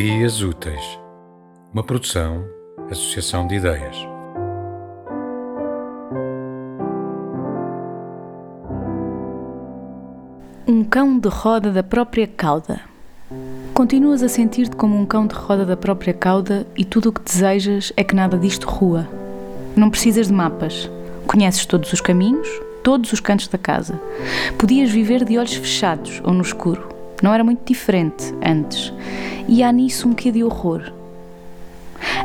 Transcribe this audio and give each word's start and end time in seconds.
Ideias 0.00 0.40
Úteis, 0.40 0.98
uma 1.74 1.84
produção, 1.84 2.42
associação 2.90 3.46
de 3.46 3.56
ideias. 3.56 3.94
Um 10.66 10.82
cão 10.84 11.18
de 11.18 11.28
roda 11.28 11.70
da 11.70 11.82
própria 11.82 12.26
cauda. 12.26 12.80
Continuas 13.74 14.22
a 14.22 14.28
sentir-te 14.30 14.74
como 14.74 14.96
um 14.96 15.04
cão 15.04 15.26
de 15.26 15.34
roda 15.34 15.66
da 15.66 15.76
própria 15.76 16.14
cauda 16.14 16.66
e 16.74 16.82
tudo 16.82 17.10
o 17.10 17.12
que 17.12 17.20
desejas 17.20 17.92
é 17.94 18.02
que 18.02 18.14
nada 18.14 18.38
disto 18.38 18.66
rua. 18.66 19.06
Não 19.76 19.90
precisas 19.90 20.28
de 20.28 20.32
mapas. 20.32 20.90
Conheces 21.26 21.66
todos 21.66 21.92
os 21.92 22.00
caminhos, 22.00 22.48
todos 22.82 23.12
os 23.12 23.20
cantos 23.20 23.48
da 23.48 23.58
casa. 23.58 24.00
Podias 24.56 24.90
viver 24.90 25.26
de 25.26 25.36
olhos 25.36 25.56
fechados 25.56 26.22
ou 26.24 26.32
no 26.32 26.40
escuro. 26.40 26.99
Não 27.22 27.34
era 27.34 27.44
muito 27.44 27.60
diferente 27.64 28.34
antes. 28.44 28.92
E 29.48 29.62
há 29.62 29.70
nisso 29.72 30.08
um 30.08 30.14
quê 30.14 30.30
de 30.30 30.42
horror. 30.44 30.92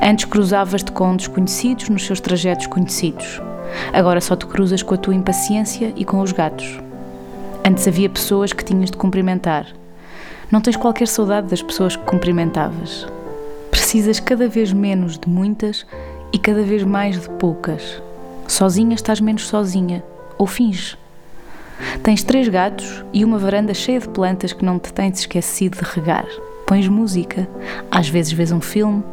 Antes 0.02 0.26
cruzavas-te 0.26 0.91
com 0.91 1.16
desconhecidos 1.16 1.90
nos 1.90 2.05
seus 2.05 2.20
trajetos 2.20 2.67
conhecidos. 2.67 3.41
Agora 3.94 4.22
só 4.22 4.36
te 4.36 4.45
cruzas 4.45 4.81
com 4.81 4.94
a 4.94 4.98
tua 4.98 5.16
impaciência 5.16 5.94
e 5.95 6.05
com 6.05 6.22
os 6.22 6.31
gatos. 6.31 6.80
Antes 7.67 7.88
havia 7.88 8.09
pessoas 8.09 8.53
que 8.53 8.63
tinhas 8.63 8.91
de 8.91 8.98
cumprimentar. 8.98 9.67
Não 10.52 10.62
tens 10.62 10.76
qualquer 10.76 11.08
saudade 11.08 11.48
das 11.48 11.62
pessoas 11.62 11.95
que 11.95 12.05
cumprimentavas. 12.05 13.08
Precisas 13.72 14.20
cada 14.20 14.48
vez 14.48 14.72
menos 14.72 15.17
de 15.17 15.27
muitas 15.27 15.86
e 16.31 16.38
cada 16.38 16.62
vez 16.62 16.84
mais 16.84 17.20
de 17.20 17.30
poucas. 17.31 18.02
Sozinha 18.48 18.94
estás 18.94 19.20
menos 19.20 19.48
sozinha, 19.48 20.03
ou 20.38 20.45
finges. 20.45 20.98
Tens 22.04 22.23
três 22.23 22.48
gatos 22.48 23.04
e 23.12 23.26
uma 23.26 23.38
varanda 23.38 23.73
cheia 23.73 24.00
de 24.00 24.08
plantas 24.08 24.54
que 24.54 24.64
não 24.64 24.80
te 24.80 24.94
tens 24.94 25.20
esquecido 25.20 25.78
de 25.78 25.84
regar. 25.84 26.26
Pões 26.66 26.88
música, 26.88 27.48
às 27.92 28.08
vezes 28.08 28.32
vês 28.32 28.52
um 28.52 28.62
filme. 28.62 29.04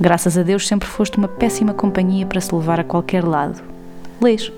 Graças 0.00 0.36
a 0.36 0.42
Deus 0.42 0.66
sempre 0.66 0.88
foste 0.88 1.18
uma 1.18 1.28
péssima 1.28 1.72
companhia 1.72 2.26
para 2.26 2.40
se 2.40 2.54
levar 2.54 2.80
a 2.80 2.84
qualquer 2.84 3.24
lado. 3.24 3.62
Lês. 4.20 4.52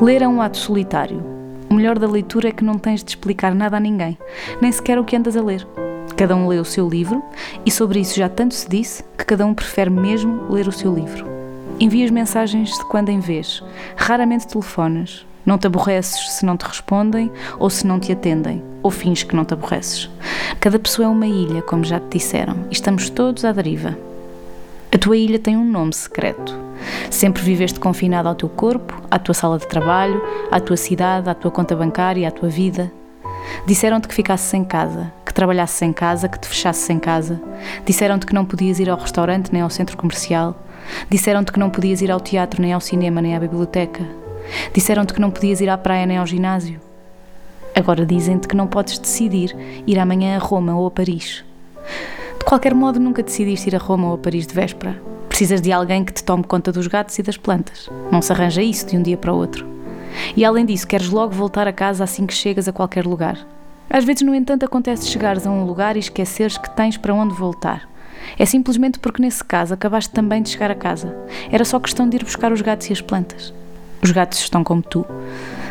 Ler 0.00 0.22
é 0.22 0.28
um 0.28 0.40
ato 0.40 0.56
solitário. 0.56 1.22
O 1.68 1.74
melhor 1.74 1.98
da 1.98 2.08
leitura 2.08 2.48
é 2.48 2.52
que 2.52 2.64
não 2.64 2.78
tens 2.78 3.04
de 3.04 3.10
explicar 3.10 3.54
nada 3.54 3.76
a 3.76 3.80
ninguém, 3.80 4.18
nem 4.60 4.72
sequer 4.72 4.98
o 4.98 5.04
que 5.04 5.14
andas 5.14 5.36
a 5.36 5.42
ler. 5.42 5.66
Cada 6.16 6.34
um 6.34 6.48
lê 6.48 6.58
o 6.58 6.64
seu 6.64 6.88
livro 6.88 7.22
e 7.64 7.70
sobre 7.70 8.00
isso 8.00 8.16
já 8.16 8.28
tanto 8.28 8.54
se 8.54 8.68
disse 8.68 9.04
que 9.16 9.24
cada 9.24 9.46
um 9.46 9.54
prefere 9.54 9.90
mesmo 9.90 10.50
ler 10.50 10.66
o 10.66 10.72
seu 10.72 10.92
livro. 10.94 11.26
Envias 11.78 12.10
mensagens 12.10 12.70
de 12.70 12.84
quando 12.86 13.08
em 13.08 13.20
vez, 13.20 13.62
raramente 13.96 14.46
telefonas, 14.46 15.24
não 15.44 15.58
te 15.58 15.66
aborreces 15.66 16.32
se 16.32 16.44
não 16.44 16.56
te 16.56 16.64
respondem 16.64 17.30
ou 17.58 17.70
se 17.70 17.86
não 17.86 17.98
te 17.98 18.12
atendem, 18.12 18.62
ou 18.82 18.90
fins 18.90 19.22
que 19.22 19.34
não 19.34 19.44
te 19.44 19.54
aborreces. 19.54 20.10
Cada 20.60 20.78
pessoa 20.78 21.06
é 21.06 21.10
uma 21.10 21.26
ilha, 21.26 21.62
como 21.62 21.84
já 21.84 21.98
te 21.98 22.18
disseram, 22.18 22.56
e 22.70 22.72
estamos 22.72 23.08
todos 23.10 23.44
à 23.44 23.52
deriva. 23.52 23.96
A 24.92 24.98
tua 24.98 25.16
ilha 25.16 25.38
tem 25.38 25.56
um 25.56 25.64
nome 25.64 25.94
secreto. 25.94 26.58
Sempre 27.10 27.42
viveste 27.42 27.78
confinado 27.78 28.28
ao 28.28 28.34
teu 28.34 28.48
corpo, 28.48 29.00
à 29.10 29.18
tua 29.18 29.34
sala 29.34 29.58
de 29.58 29.66
trabalho, 29.66 30.20
à 30.50 30.58
tua 30.58 30.76
cidade, 30.76 31.28
à 31.28 31.34
tua 31.34 31.50
conta 31.50 31.76
bancária, 31.76 32.26
à 32.26 32.30
tua 32.30 32.48
vida. 32.48 32.90
Disseram-te 33.66 34.08
que 34.08 34.14
ficasses 34.14 34.52
em 34.52 34.64
casa, 34.64 35.12
que 35.24 35.32
trabalhasses 35.32 35.80
em 35.82 35.92
casa, 35.92 36.28
que 36.28 36.38
te 36.38 36.48
fechasses 36.48 36.88
em 36.90 36.98
casa. 36.98 37.40
Disseram-te 37.84 38.26
que 38.26 38.34
não 38.34 38.44
podias 38.44 38.80
ir 38.80 38.90
ao 38.90 38.98
restaurante 38.98 39.52
nem 39.52 39.62
ao 39.62 39.70
centro 39.70 39.96
comercial. 39.96 40.56
Disseram-te 41.08 41.52
que 41.52 41.58
não 41.58 41.70
podias 41.70 42.02
ir 42.02 42.10
ao 42.10 42.20
teatro, 42.20 42.60
nem 42.60 42.72
ao 42.72 42.80
cinema, 42.80 43.22
nem 43.22 43.36
à 43.36 43.40
biblioteca. 43.40 44.19
Disseram-te 44.72 45.14
que 45.14 45.20
não 45.20 45.30
podias 45.30 45.60
ir 45.60 45.68
à 45.68 45.78
praia 45.78 46.06
nem 46.06 46.18
ao 46.18 46.26
ginásio. 46.26 46.80
Agora 47.74 48.04
dizem-te 48.04 48.48
que 48.48 48.56
não 48.56 48.66
podes 48.66 48.98
decidir 48.98 49.56
ir 49.86 49.98
amanhã 49.98 50.36
a 50.36 50.38
Roma 50.38 50.76
ou 50.76 50.86
a 50.86 50.90
Paris. 50.90 51.44
De 52.38 52.44
qualquer 52.44 52.74
modo, 52.74 52.98
nunca 52.98 53.22
decidiste 53.22 53.68
ir 53.68 53.76
a 53.76 53.78
Roma 53.78 54.08
ou 54.08 54.14
a 54.14 54.18
Paris 54.18 54.46
de 54.46 54.54
véspera. 54.54 55.00
Precisas 55.28 55.60
de 55.60 55.72
alguém 55.72 56.04
que 56.04 56.12
te 56.12 56.24
tome 56.24 56.44
conta 56.44 56.72
dos 56.72 56.86
gatos 56.86 57.18
e 57.18 57.22
das 57.22 57.36
plantas. 57.36 57.88
Não 58.10 58.20
se 58.20 58.32
arranja 58.32 58.62
isso 58.62 58.86
de 58.86 58.96
um 58.96 59.02
dia 59.02 59.16
para 59.16 59.32
o 59.32 59.36
outro. 59.36 59.66
E 60.36 60.44
além 60.44 60.66
disso, 60.66 60.86
queres 60.86 61.08
logo 61.08 61.32
voltar 61.32 61.68
a 61.68 61.72
casa 61.72 62.04
assim 62.04 62.26
que 62.26 62.34
chegas 62.34 62.66
a 62.68 62.72
qualquer 62.72 63.06
lugar. 63.06 63.38
Às 63.88 64.04
vezes, 64.04 64.22
no 64.22 64.34
entanto, 64.34 64.64
acontece 64.64 65.08
chegares 65.08 65.46
a 65.46 65.50
um 65.50 65.64
lugar 65.64 65.96
e 65.96 66.00
esqueceres 66.00 66.58
que 66.58 66.70
tens 66.70 66.96
para 66.96 67.14
onde 67.14 67.34
voltar. 67.34 67.88
É 68.38 68.44
simplesmente 68.44 68.98
porque 68.98 69.22
nesse 69.22 69.42
caso 69.42 69.74
acabaste 69.74 70.12
também 70.12 70.42
de 70.42 70.50
chegar 70.50 70.70
a 70.70 70.74
casa. 70.74 71.16
Era 71.50 71.64
só 71.64 71.80
questão 71.80 72.08
de 72.08 72.16
ir 72.16 72.24
buscar 72.24 72.52
os 72.52 72.60
gatos 72.60 72.88
e 72.88 72.92
as 72.92 73.00
plantas. 73.00 73.52
Os 74.02 74.10
gatos 74.12 74.38
estão 74.38 74.64
como 74.64 74.82
tu, 74.82 75.04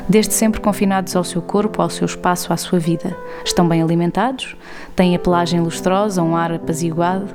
desde 0.07 0.33
sempre 0.33 0.61
confinados 0.61 1.15
ao 1.15 1.23
seu 1.23 1.41
corpo, 1.41 1.81
ao 1.81 1.89
seu 1.89 2.05
espaço, 2.05 2.53
à 2.53 2.57
sua 2.57 2.77
vida. 2.77 3.17
Estão 3.43 3.67
bem 3.67 3.81
alimentados, 3.81 4.55
têm 4.95 5.15
a 5.15 5.19
pelagem 5.19 5.59
lustrosa, 5.59 6.21
um 6.21 6.35
ar 6.35 6.51
apaziguado. 6.51 7.27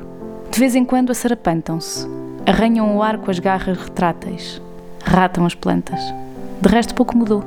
De 0.50 0.60
vez 0.60 0.76
em 0.76 0.84
quando 0.84 1.10
assarapantam-se, 1.10 2.08
arranham 2.46 2.96
o 2.96 3.02
ar 3.02 3.18
com 3.18 3.30
as 3.30 3.40
garras 3.40 3.76
retráteis, 3.76 4.62
ratam 5.04 5.44
as 5.44 5.54
plantas. 5.54 6.00
De 6.60 6.68
resto, 6.68 6.94
pouco 6.94 7.16
mudou. 7.16 7.42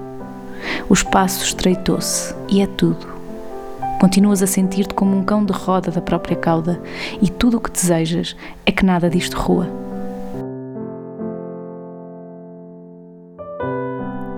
O 0.89 0.93
espaço 0.93 1.43
estreitou-se 1.45 2.35
e 2.49 2.61
é 2.61 2.67
tudo. 2.67 3.15
Continuas 3.99 4.43
a 4.43 4.47
sentir-te 4.47 4.93
como 4.93 5.17
um 5.17 5.23
cão 5.23 5.43
de 5.43 5.53
roda 5.53 5.89
da 5.89 6.01
própria 6.01 6.35
cauda 6.35 6.81
e 7.21 7.29
tudo 7.29 7.57
o 7.57 7.61
que 7.61 7.71
desejas 7.71 8.35
é 8.65 8.71
que 8.71 8.85
nada 8.85 9.09
disto 9.09 9.37
rua. 9.37 9.86